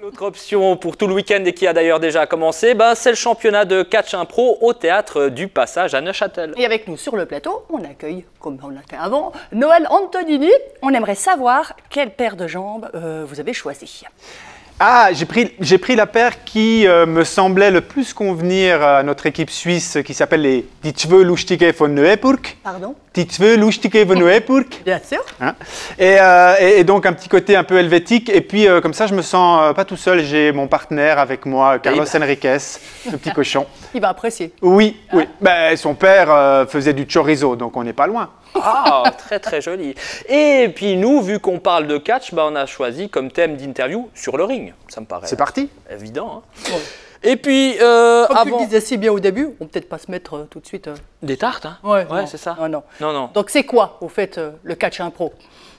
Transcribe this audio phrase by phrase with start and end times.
[0.00, 3.16] L'autre option pour tout le week-end et qui a d'ailleurs déjà commencé, ben, c'est le
[3.16, 6.54] championnat de catch impro au théâtre du Passage à Neuchâtel.
[6.56, 10.50] Et avec nous sur le plateau, on accueille, comme on l'a fait avant, Noël Antonini.
[10.80, 14.04] On aimerait savoir quelle paire de jambes euh, vous avez choisi.
[14.82, 19.02] Ah, j'ai pris, j'ai pris la paire qui euh, me semblait le plus convenir à
[19.02, 22.40] notre équipe suisse qui s'appelle les Die Twee Lustige von Neuburg.
[22.64, 22.94] Pardon?
[23.14, 24.64] Die Twee Lustige von Neuburg.
[24.86, 25.22] Bien sûr.
[25.38, 25.54] Hein?
[25.98, 28.30] Et, euh, et- et donc un petit côté un peu helvétique.
[28.30, 30.22] Et puis euh, comme ça, je me sens euh, pas tout seul.
[30.24, 32.22] J'ai mon partenaire avec moi, Carlos Eh ben.
[32.24, 32.56] Enriquez,
[33.12, 33.66] le petit cochon.
[33.94, 34.54] Il va apprécier.
[34.62, 35.24] Oui, oui.
[35.42, 38.30] Ben, son père euh, faisait du chorizo, donc on n'est pas loin.
[38.54, 39.94] Ah, très très joli.
[40.28, 44.08] Et puis nous, vu qu'on parle de catch, ben, on a choisi comme thème d'interview
[44.14, 44.69] sur le ring.
[44.88, 45.68] Ça me paraît C'est parti.
[45.90, 46.42] évident.
[46.68, 46.72] hein.
[47.22, 48.58] Et puis, euh, Comme tu avant...
[48.60, 50.66] le disais si bien au début, on peut peut-être pas se mettre euh, tout de
[50.66, 50.88] suite.
[50.88, 52.56] euh, Des tartes, hein Ouais, c'est ça.
[52.58, 52.82] Non, non.
[53.00, 53.30] Non, non.
[53.34, 55.34] Donc c'est quoi, au fait, euh, le catch impro?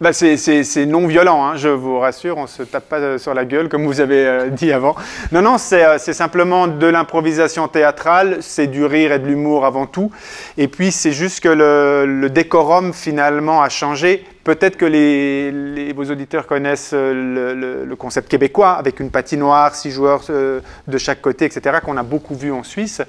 [0.00, 3.44] Bah, c'est- non violent, hein, je vous rassure, on se tape pas euh, sur la
[3.44, 4.96] gueule comme vous avez euh, dit avant.
[5.30, 9.64] Non, non, c'est euh, c'est simplement de l'improvisation théâtrale, c'est du rire et de l'humour
[9.64, 10.10] avant tout.
[10.58, 14.24] Et puis c'est juste que le, décorum finalement a changé.
[14.42, 20.98] Peut-être que les, vos auditeurs connaissent le, concept québécois avec une patinoire, six joueurs de
[20.98, 23.00] chaque côté, etc., qu'on a beaucoup vu en Suisse.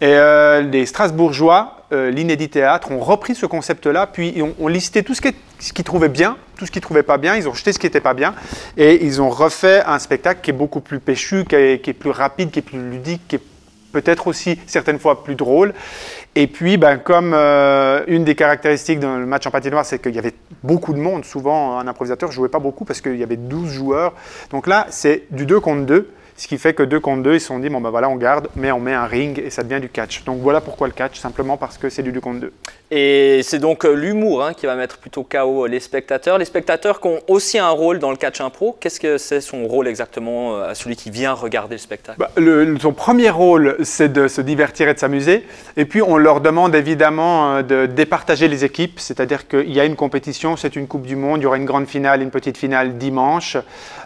[0.00, 0.14] Et
[0.70, 5.34] les Strasbourgeois, l'Inédit Théâtre, ont repris ce concept-là, puis ont, ont listé tout ce qui-
[5.58, 7.86] ce qu'ils trouvaient bien, tout ce qu'ils trouvaient pas bien, ils ont jeté ce qui
[7.86, 8.34] n'était pas bien,
[8.76, 12.50] et ils ont refait un spectacle qui est beaucoup plus péchu, qui est, plus rapide,
[12.50, 13.42] qui est plus ludique, qui est
[13.92, 15.74] peut-être aussi certaines fois plus drôle.
[16.34, 20.14] Et puis, ben, comme euh, une des caractéristiques dans le match en patinoire, c'est qu'il
[20.14, 21.24] y avait beaucoup de monde.
[21.24, 24.12] Souvent, un improvisateur ne jouait pas beaucoup parce qu'il y avait 12 joueurs.
[24.50, 26.10] Donc là, c'est du 2 contre 2.
[26.38, 28.14] Ce qui fait que 2 contre 2, ils se sont dit, bon ben voilà, on
[28.14, 30.22] garde, mais on met un ring et ça devient du catch.
[30.24, 32.52] Donc voilà pourquoi le catch, simplement parce que c'est du 2 contre 2.
[32.92, 36.38] Et c'est donc euh, l'humour hein, qui va mettre plutôt KO les spectateurs.
[36.38, 38.76] Les spectateurs qui ont aussi un rôle dans le catch impro.
[38.80, 42.18] Qu'est-ce que c'est son rôle exactement euh, à celui qui vient regarder le spectacle?
[42.18, 45.44] Bah, le- son premier rôle, c'est de se divertir et de s'amuser.
[45.76, 49.84] Et puis, on leur demande évidemment euh, de départager les équipes, c'est-à-dire qu'il y a
[49.84, 52.56] une compétition, c'est une Coupe du Monde, il y aura une grande finale, une petite
[52.56, 53.56] finale dimanche.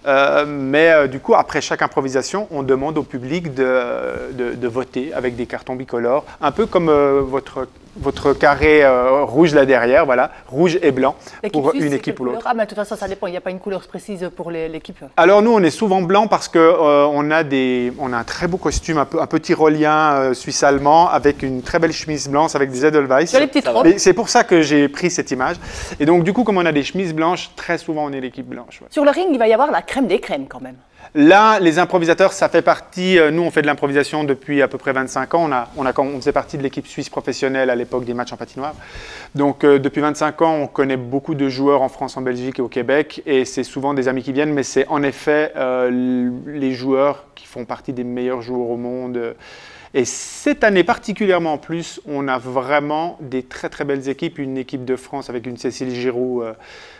[0.07, 4.69] Euh, mais euh, du coup, après chaque improvisation, on demande au public de, de- de
[4.69, 7.67] voter avec des cartons bicolores, un peu comme euh, votre,
[7.97, 11.15] votre carré euh, rouge là derrière, voilà, rouge et blanc,
[11.53, 12.41] pour suisse, une équipe ou l'autre.
[12.47, 13.27] Ah, mais de toute façon, ça dépend.
[13.27, 14.99] Il n'y a pas une couleur précise pour l'équipe.
[15.17, 18.25] Alors nous, on est souvent blanc parce que euh, on a des, on a un
[18.25, 22.29] très beau costume, un peu, un peu tyrolien euh, suisse-allemand avec une très belle chemise
[22.29, 23.31] blanche avec des Edelweiss.
[23.31, 23.89] Sur les petites robes.
[23.99, 25.57] C'est pour ça que j'ai pris cette image.
[26.01, 28.47] Et donc du coup, comme on a des chemises blanches, très souvent on est l'équipe
[28.49, 28.81] blanche.
[28.81, 28.89] ouais.
[28.91, 30.77] Sur le ring, il va y avoir la crème des crèmes quand même.
[31.15, 33.19] Là, les improvisateurs, ça fait partie.
[33.19, 35.51] euh, nous, on fait de l'improvisation depuis à peu près 25 ans.
[35.77, 38.75] On, a, on, faisait partie de l'équipe suisse professionnelle à l'époque des matchs en patinoire.
[39.35, 42.63] Donc, euh, depuis 25 ans, on connaît beaucoup de joueurs en France, en Belgique et
[42.63, 43.23] au Québec.
[43.27, 47.65] Et c'est souvent des amis qui viennent, mais c'est en effet euh, les joueurs font
[47.67, 49.37] partie des meilleurs joueurs au monde.
[49.95, 54.39] Et cette année particulièrement en plus, on a vraiment des très très belles équipes.
[54.39, 56.45] Une équipe de France avec une Cécile Giroud.
[56.45, 56.53] euh,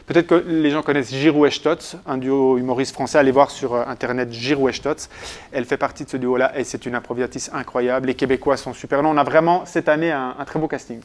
[0.05, 3.17] Peut-être que les gens connaissent Giroud et Stotz, un duo humoriste français.
[3.19, 5.09] Allez voir sur euh, internet Giroud et Stotz.
[5.53, 8.09] Elle fait partie de ce duo-là et c'est une improvisatrice incroyable.
[8.09, 9.01] Les Québécois sont super.
[9.03, 11.01] On a vraiment cette année un très beau casting.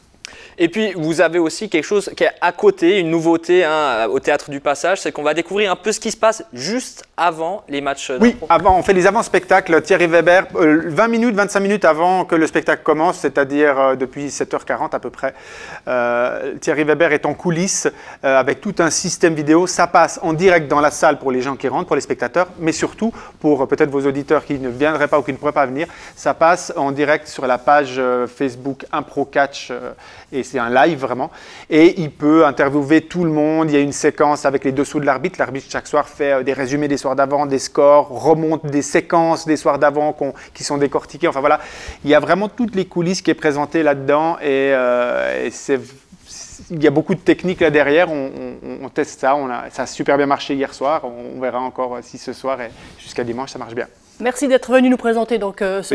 [0.58, 4.18] Et puis, vous avez aussi quelque chose qui est à côté, une nouveauté hein, au
[4.20, 7.62] Théâtre du Passage, c'est qu'on va découvrir un peu ce qui se passe juste avant
[7.68, 8.46] les matchs Oui, d'impro.
[8.48, 9.82] avant, on fait les avant-spectacles.
[9.82, 14.28] Thierry Weber, euh, 20 minutes, 25 minutes avant que le spectacle commence, c'est-à-dire euh, depuis
[14.28, 15.34] 7h40 à peu près.
[15.86, 17.86] euh, Thierry Weber est en coulisses
[18.24, 19.66] euh, avec tout un système vidéo.
[19.66, 22.48] Ça passe en direct dans la salle pour les gens qui rentrent, pour les spectateurs,
[22.58, 25.52] mais surtout pour euh, peut-être vos auditeurs qui ne viendraient pas ou qui ne pourraient
[25.52, 25.86] pas venir.
[26.16, 29.92] Ça passe en direct sur la page euh, Facebook Impro Catch euh,
[30.32, 31.30] et c'est un live vraiment.
[31.70, 33.70] Et il peut interviewer tout le monde.
[33.70, 35.38] Il y a une séquence avec les dessous de l'arbitre.
[35.38, 39.46] L'arbitre chaque soir fait euh, des résumés des soirs d'avant, des scores, remonte des séquences
[39.46, 40.16] des soirs d'avant
[40.54, 41.28] qui sont décortiquées.
[41.28, 41.60] Enfin voilà,
[42.04, 45.80] il y a vraiment toutes les coulisses qui est présentées là-dedans et, euh, et c'est
[46.70, 49.86] il y a beaucoup de techniques là derrière, on teste ça, on a, ça a
[49.86, 53.24] super bien marché hier soir, on, on verra encore euh, si ce soir et jusqu'à
[53.24, 53.86] dimanche ça marche bien.
[54.20, 55.94] Merci d'être venu nous présenter donc euh, ce,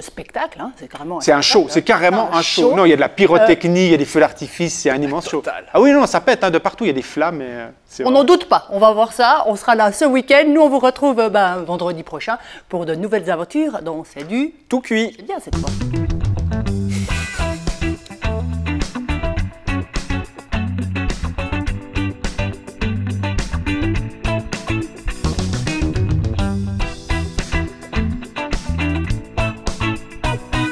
[0.00, 0.60] spectacle.
[0.60, 0.72] hein.
[0.76, 1.20] C'est carrément.
[1.20, 1.82] C'est un show, c'est hein.
[1.82, 2.74] carrément un show.
[2.74, 5.00] Non, il y a de la pyrotechnie, il y a des feux d'artifice, c'est un
[5.00, 5.38] immense show.
[5.38, 5.64] Total.
[5.72, 7.42] Ah oui, non, ça pète hein, de partout, il y a des flammes.
[7.42, 10.04] Et, euh, c'est On n'en doute pas, on va voir ça, on sera là ce
[10.04, 10.44] week-end.
[10.46, 14.52] Nous, on vous retrouve euh, ben, vendredi prochain pour de nouvelles aventures dans C'est du...
[14.68, 15.12] Tout cuit.
[15.16, 15.70] C'est bien cette fois.